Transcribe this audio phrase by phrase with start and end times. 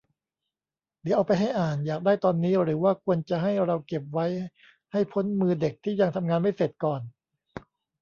[1.03, 4.25] เดี๋ยวเอาไปให้อ่าน อยากได้ตอนนี้ หรือว่าควรจะให้เราเก็บไว้
[4.91, 7.01] ให้พ้นมือเด็กที่ยังทำงานไม่เสร็จก่อน?